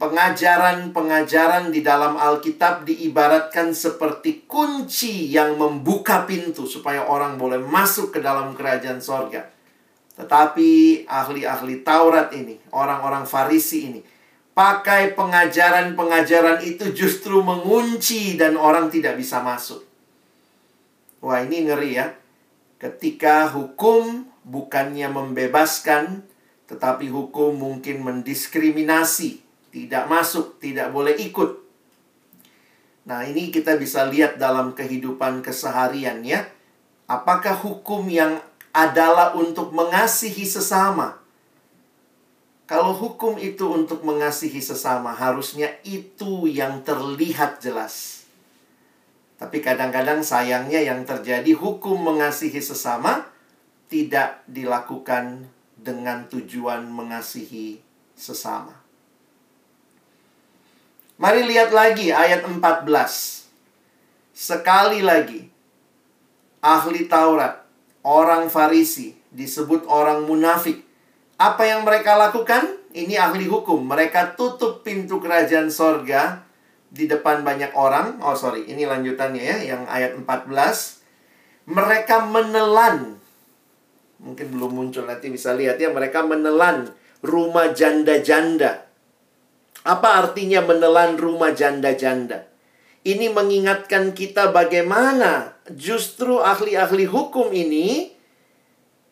pengajaran-pengajaran 0.00 1.68
di 1.68 1.84
dalam 1.84 2.16
Alkitab 2.16 2.88
diibaratkan 2.88 3.76
seperti 3.76 4.48
kunci 4.48 5.28
yang 5.28 5.60
membuka 5.60 6.24
pintu 6.24 6.64
supaya 6.64 7.04
orang 7.04 7.36
boleh 7.36 7.60
masuk 7.60 8.16
ke 8.16 8.24
dalam 8.24 8.56
kerajaan 8.56 9.04
sorga. 9.04 9.44
Tetapi 10.16 11.04
ahli-ahli 11.04 11.84
Taurat 11.84 12.32
ini, 12.32 12.56
orang-orang 12.72 13.28
Farisi 13.28 13.92
ini, 13.92 14.00
pakai 14.56 15.12
pengajaran-pengajaran 15.12 16.64
itu 16.64 16.96
justru 16.96 17.44
mengunci 17.44 18.40
dan 18.40 18.56
orang 18.56 18.88
tidak 18.88 19.20
bisa 19.20 19.44
masuk. 19.44 19.84
Wah 21.20 21.44
ini 21.44 21.68
ngeri 21.68 22.00
ya. 22.00 22.16
Ketika 22.80 23.52
hukum 23.52 24.24
bukannya 24.48 25.12
membebaskan, 25.12 26.24
tetapi 26.72 27.12
hukum 27.12 27.60
mungkin 27.60 28.00
mendiskriminasi, 28.00 29.49
tidak 29.70 30.10
masuk, 30.10 30.58
tidak 30.58 30.90
boleh 30.90 31.14
ikut. 31.18 31.62
Nah, 33.06 33.26
ini 33.26 33.50
kita 33.50 33.74
bisa 33.80 34.06
lihat 34.06 34.36
dalam 34.36 34.76
kehidupan 34.76 35.42
keseharian 35.42 36.22
ya. 36.22 36.46
Apakah 37.10 37.58
hukum 37.58 38.06
yang 38.06 38.38
adalah 38.70 39.34
untuk 39.34 39.74
mengasihi 39.74 40.46
sesama? 40.46 41.18
Kalau 42.70 42.94
hukum 42.94 43.34
itu 43.34 43.66
untuk 43.66 44.06
mengasihi 44.06 44.62
sesama, 44.62 45.10
harusnya 45.10 45.74
itu 45.82 46.46
yang 46.46 46.86
terlihat 46.86 47.58
jelas. 47.58 48.22
Tapi 49.42 49.58
kadang-kadang 49.58 50.22
sayangnya 50.22 50.78
yang 50.78 51.02
terjadi 51.02 51.50
hukum 51.58 51.98
mengasihi 51.98 52.62
sesama 52.62 53.26
tidak 53.90 54.46
dilakukan 54.46 55.50
dengan 55.74 56.30
tujuan 56.30 56.86
mengasihi 56.86 57.82
sesama. 58.14 58.79
Mari 61.20 61.44
lihat 61.44 61.68
lagi 61.68 62.08
ayat 62.08 62.48
14. 62.48 62.88
Sekali 64.32 65.04
lagi, 65.04 65.52
ahli 66.64 67.04
Taurat, 67.12 67.60
orang 68.00 68.48
Farisi, 68.48 69.12
disebut 69.28 69.84
orang 69.84 70.24
munafik. 70.24 70.80
Apa 71.36 71.68
yang 71.68 71.84
mereka 71.84 72.16
lakukan? 72.16 72.72
Ini 72.96 73.20
ahli 73.20 73.44
hukum. 73.44 73.84
Mereka 73.84 74.32
tutup 74.32 74.80
pintu 74.80 75.20
kerajaan 75.20 75.68
sorga 75.68 76.40
di 76.88 77.04
depan 77.04 77.44
banyak 77.44 77.76
orang. 77.76 78.16
Oh 78.24 78.32
sorry, 78.32 78.64
ini 78.64 78.88
lanjutannya 78.88 79.44
ya, 79.44 79.56
yang 79.76 79.84
ayat 79.92 80.16
14. 80.16 80.48
Mereka 81.68 82.32
menelan. 82.32 83.20
Mungkin 84.24 84.56
belum 84.56 84.72
muncul, 84.72 85.04
nanti 85.04 85.28
bisa 85.28 85.52
lihat 85.52 85.76
ya. 85.76 85.92
Mereka 85.92 86.24
menelan 86.24 86.96
rumah 87.20 87.76
janda-janda 87.76 88.89
apa 89.84 90.08
artinya 90.20 90.60
menelan 90.60 91.16
rumah 91.16 91.56
janda-janda? 91.56 92.48
Ini 93.00 93.32
mengingatkan 93.32 94.12
kita 94.12 94.52
bagaimana 94.52 95.56
justru 95.72 96.36
ahli-ahli 96.36 97.08
hukum 97.08 97.48
ini 97.48 98.12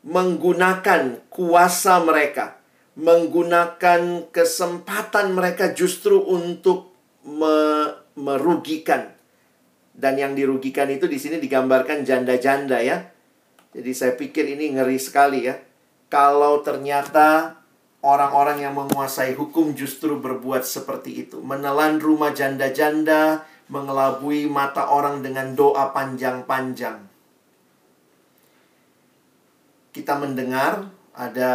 menggunakan 0.04 1.24
kuasa 1.32 2.04
mereka, 2.04 2.60
menggunakan 3.00 4.28
kesempatan 4.28 5.32
mereka 5.32 5.72
justru 5.72 6.20
untuk 6.20 6.92
me 7.24 7.88
merugikan. 8.18 9.14
Dan 9.98 10.20
yang 10.20 10.36
dirugikan 10.36 10.90
itu 10.92 11.10
di 11.10 11.18
sini 11.18 11.42
digambarkan 11.42 12.04
janda-janda 12.04 12.78
ya. 12.84 13.08
Jadi 13.74 13.90
saya 13.94 14.12
pikir 14.14 14.46
ini 14.58 14.74
ngeri 14.78 14.98
sekali 15.00 15.48
ya. 15.48 15.58
Kalau 16.06 16.62
ternyata 16.62 17.57
orang-orang 18.08 18.64
yang 18.64 18.72
menguasai 18.72 19.36
hukum 19.36 19.76
justru 19.76 20.16
berbuat 20.16 20.64
seperti 20.64 21.28
itu. 21.28 21.44
Menelan 21.44 22.00
rumah 22.00 22.32
janda-janda, 22.32 23.44
mengelabui 23.68 24.48
mata 24.48 24.88
orang 24.88 25.20
dengan 25.20 25.52
doa 25.52 25.92
panjang-panjang. 25.92 27.04
Kita 29.92 30.16
mendengar 30.16 30.88
ada 31.12 31.52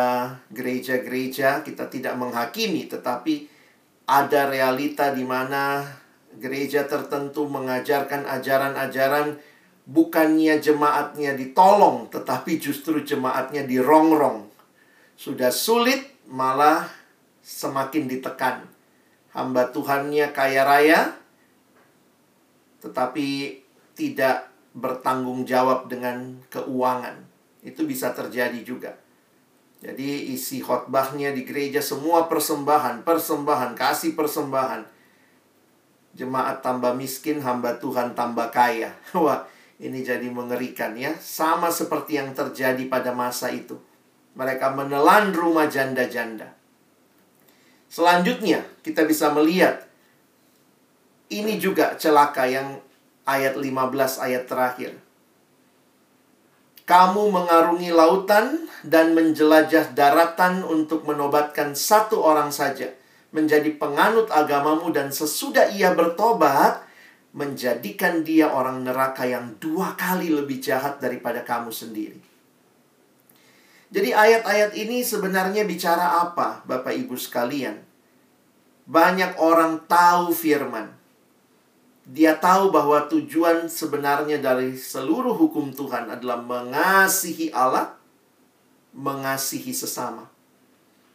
gereja-gereja, 0.53 1.65
kita 1.65 1.89
tidak 1.89 2.13
menghakimi, 2.21 2.85
tetapi 2.85 3.49
ada 4.05 4.51
realita 4.51 5.09
di 5.15 5.25
mana 5.25 5.87
gereja 6.37 6.85
tertentu 6.85 7.49
mengajarkan 7.49 8.29
ajaran-ajaran 8.29 9.39
bukannya 9.87 10.59
jemaatnya 10.61 11.33
ditolong, 11.33 12.11
tetapi 12.13 12.61
justru 12.61 13.01
jemaatnya 13.01 13.65
dirongrong. 13.65 14.51
Sudah 15.15 15.49
sulit 15.49 16.12
malah 16.27 16.87
semakin 17.43 18.07
ditekan. 18.07 18.67
Hamba 19.33 19.73
Tuhannya 19.73 20.29
kaya 20.29 20.61
raya, 20.61 21.17
tetapi 22.85 23.59
tidak 23.97 24.53
bertanggung 24.73 25.45
jawab 25.45 25.89
dengan 25.89 26.41
keuangan. 26.49 27.17
Itu 27.65 27.85
bisa 27.87 28.11
terjadi 28.13 28.61
juga. 28.61 28.93
Jadi 29.83 30.31
isi 30.31 30.63
khotbahnya 30.63 31.35
di 31.35 31.43
gereja 31.43 31.83
semua 31.83 32.31
persembahan, 32.31 33.03
persembahan, 33.03 33.75
kasih 33.75 34.15
persembahan. 34.15 34.87
Jemaat 36.13 36.63
tambah 36.63 36.95
miskin, 36.95 37.43
hamba 37.43 37.75
Tuhan 37.81 38.15
tambah 38.15 38.47
kaya. 38.53 38.95
Wah, 39.17 39.43
ini 39.81 39.99
jadi 40.05 40.29
mengerikan 40.31 40.95
ya. 40.95 41.11
Sama 41.19 41.67
seperti 41.67 42.15
yang 42.15 42.31
terjadi 42.31 42.85
pada 42.87 43.11
masa 43.11 43.51
itu. 43.51 43.75
Mereka 44.33 44.73
menelan 44.73 45.33
rumah 45.33 45.69
janda-janda. 45.69 46.53
Selanjutnya, 47.89 48.65
kita 48.81 49.05
bisa 49.05 49.29
melihat 49.29 49.85
ini 51.29 51.61
juga 51.61 51.93
celaka 51.93 52.49
yang 52.49 52.81
ayat 53.29 53.53
15 53.53 54.25
ayat 54.25 54.43
terakhir. 54.49 54.97
Kamu 56.83 57.31
mengarungi 57.31 57.93
lautan 57.95 58.67
dan 58.83 59.15
menjelajah 59.15 59.95
daratan 59.95 60.67
untuk 60.67 61.07
menobatkan 61.07 61.77
satu 61.77 62.19
orang 62.19 62.51
saja 62.51 62.91
menjadi 63.33 63.71
penganut 63.79 64.27
agamamu 64.29 64.91
dan 64.93 65.09
sesudah 65.09 65.71
ia 65.73 65.95
bertobat 65.95 66.83
menjadikan 67.33 68.21
dia 68.21 68.53
orang 68.53 68.85
neraka 68.85 69.25
yang 69.25 69.57
dua 69.57 69.97
kali 69.97 70.29
lebih 70.29 70.61
jahat 70.61 71.01
daripada 71.01 71.41
kamu 71.41 71.73
sendiri. 71.73 72.32
Jadi 73.93 74.09
ayat-ayat 74.09 74.73
ini 74.73 75.05
sebenarnya 75.05 75.69
bicara 75.69 76.25
apa, 76.25 76.65
Bapak 76.65 76.97
Ibu 76.97 77.13
sekalian? 77.13 77.77
Banyak 78.89 79.37
orang 79.37 79.85
tahu 79.85 80.33
firman. 80.33 80.89
Dia 82.03 82.35
tahu 82.41 82.73
bahwa 82.73 83.05
tujuan 83.05 83.69
sebenarnya 83.69 84.41
dari 84.41 84.73
seluruh 84.73 85.37
hukum 85.37 85.69
Tuhan 85.71 86.09
adalah 86.09 86.41
mengasihi 86.41 87.53
Allah, 87.53 87.93
mengasihi 88.97 89.71
sesama. 89.71 90.25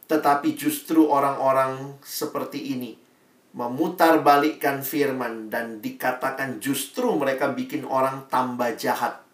Tetapi 0.07 0.55
justru 0.55 1.03
orang-orang 1.03 1.99
seperti 2.01 2.79
ini 2.79 2.95
memutar 3.53 4.23
balikkan 4.23 4.81
firman 4.87 5.51
dan 5.51 5.83
dikatakan 5.83 6.63
justru 6.63 7.11
mereka 7.19 7.51
bikin 7.51 7.83
orang 7.83 8.25
tambah 8.31 8.71
jahat 8.79 9.28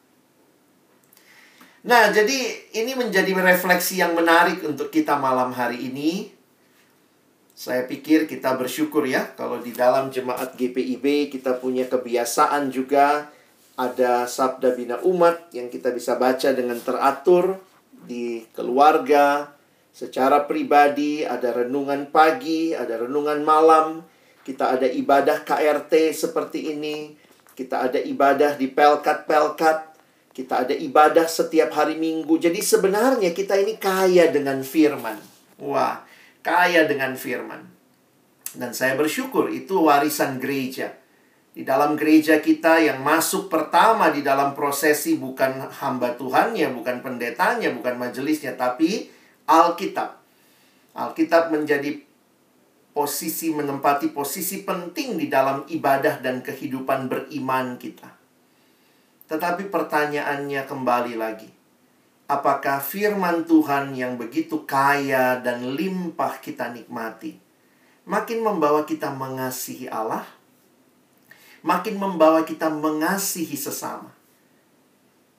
Nah, 1.86 2.10
jadi 2.10 2.66
ini 2.74 2.98
menjadi 2.98 3.30
refleksi 3.38 4.02
yang 4.02 4.18
menarik 4.18 4.66
untuk 4.66 4.90
kita 4.90 5.22
malam 5.22 5.54
hari 5.54 5.86
ini. 5.86 6.34
Saya 7.54 7.86
pikir 7.86 8.26
kita 8.26 8.58
bersyukur 8.58 9.06
ya 9.06 9.32
kalau 9.38 9.62
di 9.62 9.70
dalam 9.70 10.10
jemaat 10.10 10.58
GPIB 10.58 11.30
kita 11.30 11.62
punya 11.62 11.86
kebiasaan 11.86 12.74
juga. 12.74 13.30
Ada 13.76 14.26
sabda 14.26 14.74
bina 14.74 14.98
umat 15.06 15.52
yang 15.54 15.70
kita 15.70 15.94
bisa 15.94 16.18
baca 16.18 16.56
dengan 16.56 16.80
teratur 16.80 17.60
di 18.08 18.42
keluarga, 18.56 19.52
secara 19.92 20.48
pribadi, 20.48 21.28
ada 21.28 21.52
renungan 21.52 22.08
pagi, 22.08 22.72
ada 22.72 23.04
renungan 23.04 23.44
malam, 23.44 24.00
kita 24.48 24.80
ada 24.80 24.88
ibadah 24.88 25.44
KRT 25.44 26.16
seperti 26.16 26.72
ini, 26.72 27.20
kita 27.52 27.92
ada 27.92 28.00
ibadah 28.00 28.56
di 28.56 28.72
pelkat-pelkat, 28.72 29.85
kita 30.36 30.68
ada 30.68 30.76
ibadah 30.76 31.24
setiap 31.32 31.72
hari 31.72 31.96
Minggu. 31.96 32.36
Jadi 32.36 32.60
sebenarnya 32.60 33.32
kita 33.32 33.56
ini 33.56 33.80
kaya 33.80 34.28
dengan 34.28 34.60
firman. 34.68 35.16
Wah, 35.64 36.04
kaya 36.44 36.84
dengan 36.84 37.16
firman. 37.16 37.64
Dan 38.52 38.76
saya 38.76 39.00
bersyukur 39.00 39.48
itu 39.48 39.80
warisan 39.88 40.36
gereja. 40.44 40.92
Di 41.56 41.64
dalam 41.64 41.96
gereja 41.96 42.44
kita 42.44 42.84
yang 42.84 43.00
masuk 43.00 43.48
pertama 43.48 44.12
di 44.12 44.20
dalam 44.20 44.52
prosesi 44.52 45.16
bukan 45.16 45.72
hamba 45.72 46.20
Tuhannya, 46.20 46.68
bukan 46.76 47.00
pendetanya, 47.00 47.72
bukan 47.72 47.96
majelisnya, 47.96 48.60
tapi 48.60 49.08
Alkitab. 49.48 50.20
Alkitab 51.00 51.56
menjadi 51.56 51.96
posisi 52.92 53.56
menempati 53.56 54.12
posisi 54.12 54.68
penting 54.68 55.16
di 55.16 55.32
dalam 55.32 55.64
ibadah 55.68 56.20
dan 56.20 56.44
kehidupan 56.44 57.08
beriman 57.08 57.80
kita. 57.80 58.15
Tetapi 59.26 59.74
pertanyaannya 59.74 60.62
kembali 60.70 61.14
lagi. 61.18 61.50
Apakah 62.26 62.82
firman 62.82 63.46
Tuhan 63.46 63.94
yang 63.94 64.18
begitu 64.18 64.66
kaya 64.66 65.38
dan 65.42 65.78
limpah 65.78 66.42
kita 66.42 66.74
nikmati 66.74 67.38
makin 68.06 68.46
membawa 68.46 68.86
kita 68.86 69.14
mengasihi 69.14 69.90
Allah? 69.90 70.26
Makin 71.66 71.98
membawa 71.98 72.46
kita 72.46 72.70
mengasihi 72.70 73.58
sesama. 73.58 74.14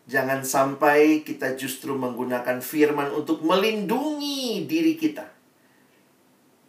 Jangan 0.07 0.43
sampai 0.43 1.23
kita 1.23 1.55
justru 1.59 1.95
menggunakan 1.95 2.59
firman 2.63 3.11
untuk 3.15 3.43
melindungi 3.43 4.67
diri 4.67 4.99
kita. 4.99 5.27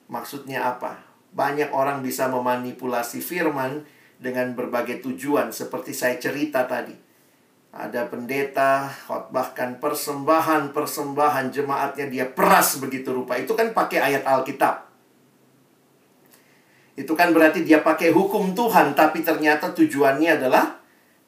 Maksudnya 0.10 0.66
apa? 0.66 1.02
Banyak 1.34 1.74
orang 1.74 2.02
bisa 2.02 2.30
memanipulasi 2.30 3.22
firman 3.22 3.86
dengan 4.18 4.58
berbagai 4.58 5.06
tujuan 5.06 5.54
seperti 5.54 5.94
saya 5.94 6.18
cerita 6.18 6.66
tadi 6.66 7.07
Ada 7.78 8.10
pendeta 8.10 8.90
khotbahkan 9.06 9.78
persembahan-persembahan 9.78 11.54
jemaatnya 11.54 12.10
dia 12.10 12.26
peras 12.26 12.82
begitu 12.82 13.14
rupa. 13.14 13.38
Itu 13.38 13.54
kan 13.54 13.70
pakai 13.70 14.02
ayat 14.02 14.26
Alkitab. 14.26 14.90
Itu 16.98 17.14
kan 17.14 17.30
berarti 17.30 17.62
dia 17.62 17.86
pakai 17.86 18.10
hukum 18.10 18.58
Tuhan, 18.58 18.98
tapi 18.98 19.22
ternyata 19.22 19.70
tujuannya 19.78 20.42
adalah 20.42 20.82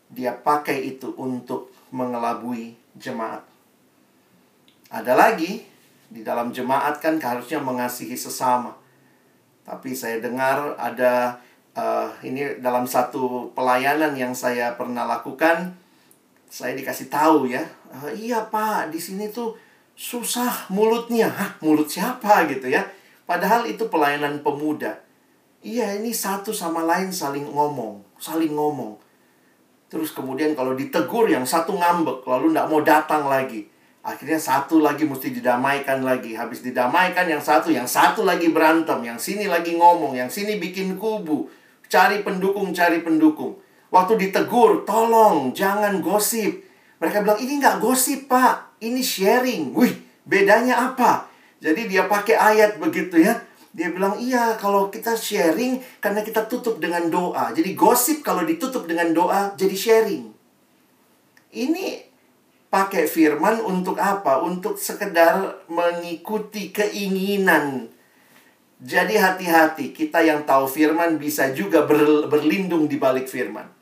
dia 0.09 0.33
pakai 0.33 0.97
itu 0.97 1.13
untuk 1.21 1.69
mengelabui 1.93 2.73
jemaat. 2.97 3.45
Ada 4.89 5.13
lagi, 5.13 5.61
di 6.09 6.25
dalam 6.25 6.49
jemaat 6.49 6.97
kan 6.97 7.21
harusnya 7.21 7.61
mengasihi 7.61 8.17
sesama. 8.17 8.73
Tapi 9.61 9.93
saya 9.93 10.17
dengar 10.17 10.73
ada 10.81 11.37
uh, 11.77 12.09
ini 12.25 12.57
dalam 12.57 12.89
satu 12.89 13.53
pelayanan 13.53 14.17
yang 14.17 14.33
saya 14.33 14.73
pernah 14.73 15.05
lakukan, 15.05 15.77
saya 16.49 16.73
dikasih 16.73 17.13
tahu 17.13 17.45
ya, 17.47 17.61
uh, 17.93 18.09
iya 18.11 18.41
pak 18.49 18.89
di 18.89 18.97
sini 18.97 19.29
tuh 19.29 19.53
susah 19.93 20.67
mulutnya, 20.73 21.29
Hah, 21.29 21.55
mulut 21.61 21.85
siapa 21.85 22.49
gitu 22.49 22.67
ya? 22.67 22.81
Padahal 23.29 23.69
itu 23.69 23.85
pelayanan 23.87 24.41
pemuda. 24.41 24.97
Iya 25.61 26.01
ini 26.01 26.09
satu 26.09 26.49
sama 26.49 26.81
lain 26.87 27.13
saling 27.13 27.45
ngomong, 27.45 28.01
saling 28.17 28.55
ngomong. 28.57 28.97
Terus 29.89 30.13
kemudian 30.15 30.57
kalau 30.57 30.73
ditegur 30.73 31.29
yang 31.29 31.45
satu 31.45 31.77
ngambek, 31.77 32.25
lalu 32.25 32.57
nggak 32.57 32.67
mau 32.69 32.81
datang 32.81 33.29
lagi. 33.29 33.69
Akhirnya 33.99 34.39
satu 34.39 34.79
lagi 34.79 35.03
mesti 35.03 35.35
didamaikan 35.35 36.01
lagi. 36.01 36.31
Habis 36.31 36.63
didamaikan 36.63 37.27
yang 37.27 37.43
satu, 37.43 37.67
yang 37.69 37.85
satu 37.85 38.23
lagi 38.23 38.49
berantem. 38.49 39.03
Yang 39.03 39.19
sini 39.33 39.45
lagi 39.51 39.75
ngomong, 39.75 40.15
yang 40.15 40.31
sini 40.31 40.55
bikin 40.55 40.95
kubu. 40.95 41.51
Cari 41.91 42.23
pendukung, 42.23 42.71
cari 42.71 43.03
pendukung. 43.03 43.59
Waktu 43.89 44.21
ditegur, 44.21 44.85
tolong 44.85 45.49
jangan 45.49 45.97
gosip. 46.05 46.61
Mereka 47.01 47.25
bilang, 47.25 47.39
ini 47.41 47.57
nggak 47.57 47.81
gosip 47.81 48.29
pak, 48.29 48.77
ini 48.85 49.01
sharing. 49.01 49.73
Wih, 49.73 49.97
bedanya 50.29 50.93
apa? 50.93 51.25
Jadi 51.57 51.89
dia 51.89 52.05
pakai 52.05 52.37
ayat 52.37 52.77
begitu 52.77 53.17
ya. 53.17 53.41
Dia 53.73 53.89
bilang, 53.89 54.17
iya 54.21 54.57
kalau 54.57 54.89
kita 54.93 55.17
sharing 55.17 55.81
karena 56.01 56.21
kita 56.21 56.45
tutup 56.45 56.77
dengan 56.77 57.09
doa. 57.09 57.49
Jadi 57.49 57.73
gosip 57.73 58.21
kalau 58.21 58.45
ditutup 58.45 58.85
dengan 58.85 59.09
doa 59.13 59.53
jadi 59.57 59.73
sharing. 59.73 60.25
Ini 61.49 61.85
pakai 62.69 63.09
firman 63.09 63.61
untuk 63.65 63.97
apa? 63.97 64.41
Untuk 64.45 64.77
sekedar 64.77 65.65
mengikuti 65.65 66.69
keinginan. 66.69 67.89
Jadi 68.79 69.17
hati-hati, 69.19 69.91
kita 69.91 70.23
yang 70.23 70.47
tahu 70.47 70.63
firman 70.69 71.19
bisa 71.19 71.51
juga 71.51 71.83
ber, 71.83 72.31
berlindung 72.31 72.87
di 72.87 72.95
balik 72.95 73.27
firman. 73.27 73.78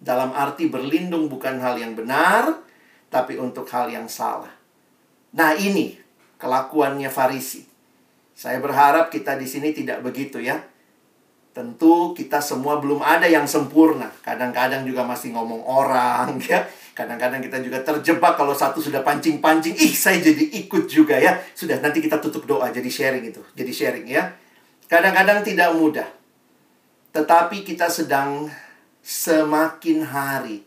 Dalam 0.00 0.34
arti 0.34 0.68
berlindung 0.68 1.30
bukan 1.30 1.58
hal 1.62 1.78
yang 1.80 1.96
benar, 1.96 2.64
tapi 3.08 3.38
untuk 3.38 3.68
hal 3.70 3.86
yang 3.86 4.10
salah. 4.10 4.50
Nah 5.34 5.54
ini 5.54 5.94
kelakuannya 6.38 7.10
Farisi. 7.10 7.62
Saya 8.34 8.58
berharap 8.58 9.14
kita 9.14 9.38
di 9.38 9.46
sini 9.46 9.70
tidak 9.70 10.02
begitu 10.02 10.42
ya. 10.42 10.58
Tentu 11.54 12.10
kita 12.18 12.42
semua 12.42 12.82
belum 12.82 12.98
ada 12.98 13.30
yang 13.30 13.46
sempurna. 13.46 14.10
Kadang-kadang 14.26 14.82
juga 14.82 15.06
masih 15.06 15.30
ngomong 15.30 15.62
orang 15.62 16.34
ya. 16.50 16.66
Kadang-kadang 16.94 17.42
kita 17.42 17.62
juga 17.62 17.82
terjebak 17.82 18.34
kalau 18.38 18.54
satu 18.54 18.78
sudah 18.78 19.02
pancing-pancing, 19.02 19.74
ih 19.74 19.94
saya 19.94 20.18
jadi 20.18 20.66
ikut 20.66 20.90
juga 20.90 21.18
ya. 21.18 21.38
Sudah 21.54 21.78
nanti 21.78 22.02
kita 22.02 22.18
tutup 22.18 22.46
doa 22.46 22.70
jadi 22.74 22.90
sharing 22.90 23.22
itu. 23.30 23.42
Jadi 23.54 23.70
sharing 23.70 24.06
ya. 24.10 24.34
Kadang-kadang 24.90 25.46
tidak 25.46 25.74
mudah. 25.74 26.06
Tetapi 27.14 27.62
kita 27.62 27.86
sedang 27.86 28.50
semakin 29.04 30.00
hari 30.00 30.64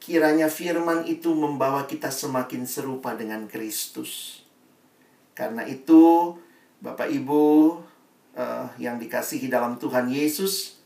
kiranya 0.00 0.48
firman 0.48 1.04
itu 1.04 1.36
membawa 1.36 1.84
kita 1.84 2.08
semakin 2.08 2.64
serupa 2.64 3.12
dengan 3.12 3.44
Kristus. 3.44 4.40
Karena 5.36 5.60
itu 5.68 6.32
Bapak 6.80 7.12
Ibu 7.12 7.44
uh, 8.32 8.66
yang 8.80 8.96
dikasihi 8.96 9.52
dalam 9.52 9.76
Tuhan 9.76 10.08
Yesus, 10.08 10.80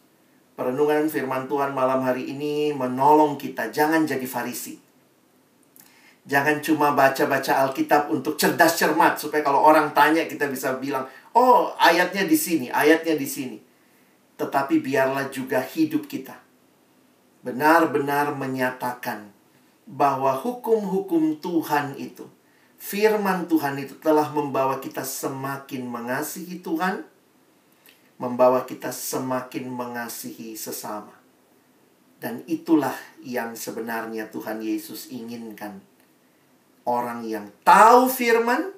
perenungan 0.58 1.06
firman 1.06 1.46
Tuhan 1.46 1.70
malam 1.70 2.02
hari 2.02 2.26
ini 2.26 2.74
menolong 2.74 3.38
kita 3.38 3.70
jangan 3.70 4.02
jadi 4.02 4.26
farisi. 4.26 4.82
Jangan 6.26 6.58
cuma 6.58 6.90
baca-baca 6.90 7.70
Alkitab 7.70 8.10
untuk 8.10 8.34
cerdas 8.34 8.74
cermat 8.74 9.14
supaya 9.14 9.46
kalau 9.46 9.62
orang 9.62 9.94
tanya 9.94 10.26
kita 10.26 10.50
bisa 10.50 10.74
bilang, 10.82 11.06
"Oh, 11.38 11.70
ayatnya 11.78 12.26
di 12.26 12.34
sini, 12.34 12.66
ayatnya 12.66 13.14
di 13.14 13.28
sini." 13.30 13.58
Tetapi 14.36 14.82
biarlah 14.82 15.32
juga 15.32 15.62
hidup 15.62 16.10
kita 16.10 16.49
benar-benar 17.40 18.36
menyatakan 18.36 19.32
bahwa 19.88 20.36
hukum-hukum 20.36 21.40
Tuhan 21.40 21.96
itu 21.96 22.28
firman 22.80 23.44
Tuhan 23.44 23.76
itu 23.76 23.94
telah 24.00 24.32
membawa 24.32 24.80
kita 24.80 25.04
semakin 25.04 25.84
mengasihi 25.84 26.64
Tuhan, 26.64 27.04
membawa 28.16 28.64
kita 28.64 28.88
semakin 28.88 29.68
mengasihi 29.68 30.56
sesama. 30.56 31.12
Dan 32.20 32.44
itulah 32.48 32.96
yang 33.20 33.52
sebenarnya 33.52 34.32
Tuhan 34.32 34.64
Yesus 34.64 35.12
inginkan. 35.12 35.80
Orang 36.88 37.28
yang 37.28 37.52
tahu 37.64 38.08
firman, 38.08 38.72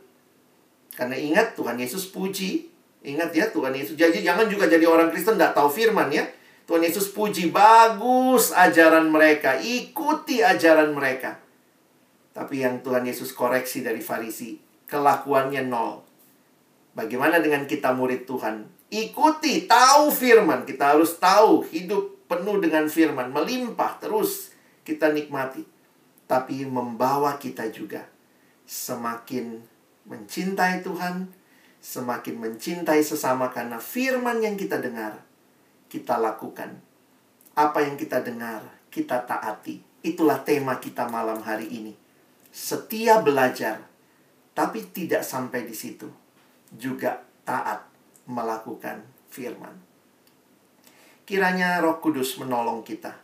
karena 0.98 1.14
ingat 1.14 1.55
Tuhan 1.55 1.79
Yesus 1.79 2.11
puji, 2.11 2.66
ingat 3.07 3.31
ya 3.35 3.51
Tuhan 3.51 3.75
Yesus. 3.75 3.94
Jadi 3.94 4.22
jangan 4.22 4.51
juga 4.51 4.66
jadi 4.66 4.83
orang 4.87 5.14
Kristen 5.14 5.38
tidak 5.38 5.55
tahu 5.55 5.70
firman 5.70 6.11
ya. 6.11 6.27
Tuhan 6.66 6.83
Yesus 6.87 7.11
puji, 7.11 7.51
bagus 7.51 8.55
ajaran 8.55 9.11
mereka, 9.11 9.59
ikuti 9.59 10.40
ajaran 10.40 10.94
mereka. 10.94 11.42
Tapi 12.33 12.64
yang 12.64 12.81
Tuhan 12.81 13.05
Yesus 13.05 13.35
koreksi 13.35 13.85
dari 13.85 14.01
Farisi, 14.01 14.57
kelakuannya 14.88 15.68
nol. 15.68 16.01
Bagaimana 16.92 17.40
dengan 17.40 17.68
kita 17.68 17.92
murid 17.92 18.25
Tuhan? 18.25 18.68
Ikuti, 18.92 19.64
tahu 19.64 20.12
firman. 20.12 20.68
Kita 20.68 20.96
harus 20.96 21.16
tahu, 21.16 21.64
hidup 21.72 22.29
penuh 22.29 22.61
dengan 22.61 22.88
firman. 22.88 23.33
Melimpah 23.33 23.96
terus 24.01 24.53
kita 24.85 25.12
nikmati. 25.12 25.64
Tapi 26.29 26.64
membawa 26.64 27.37
kita 27.37 27.68
juga 27.72 28.05
semakin 28.68 29.61
mencintai 30.09 30.85
Tuhan, 30.85 31.29
semakin 31.81 32.35
mencintai 32.40 33.01
sesama 33.05 33.53
karena 33.53 33.77
firman 33.77 34.40
yang 34.40 34.57
kita 34.57 34.81
dengar, 34.81 35.20
kita 35.93 36.17
lakukan. 36.17 36.81
Apa 37.53 37.85
yang 37.85 38.01
kita 38.01 38.25
dengar, 38.25 38.65
kita 38.89 39.29
taati. 39.29 39.85
Itulah 40.01 40.41
tema 40.41 40.81
kita 40.81 41.05
malam 41.13 41.45
hari 41.45 41.69
ini 41.69 41.93
setia 42.53 43.25
belajar, 43.25 43.81
tapi 44.53 44.85
tidak 44.93 45.25
sampai 45.25 45.65
di 45.65 45.73
situ. 45.73 46.07
Juga 46.69 47.25
taat 47.49 47.89
melakukan 48.29 49.01
firman. 49.33 49.73
Kiranya 51.25 51.81
Roh 51.81 51.97
Kudus 52.05 52.37
menolong 52.37 52.85
kita, 52.85 53.17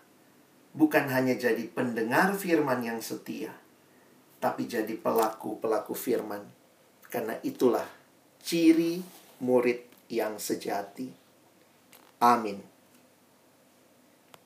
bukan 0.73 1.13
hanya 1.13 1.37
jadi 1.37 1.61
pendengar 1.69 2.33
firman 2.33 2.81
yang 2.81 3.05
setia, 3.05 3.53
tapi 4.41 4.65
jadi 4.65 4.97
pelaku-pelaku 4.97 5.93
firman. 5.93 6.41
Karena 7.13 7.37
itulah 7.45 7.85
ciri 8.41 9.05
murid 9.45 10.09
yang 10.09 10.41
sejati. 10.41 11.28
Amin. 12.21 12.63